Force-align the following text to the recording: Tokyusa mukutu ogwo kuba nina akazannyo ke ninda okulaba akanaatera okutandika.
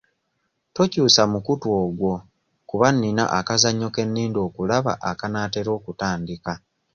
Tokyusa 0.75 1.21
mukutu 1.31 1.67
ogwo 1.83 2.13
kuba 2.69 2.87
nina 2.99 3.23
akazannyo 3.39 3.87
ke 3.95 4.03
ninda 4.07 4.39
okulaba 4.47 4.93
akanaatera 5.09 5.69
okutandika. 5.77 6.53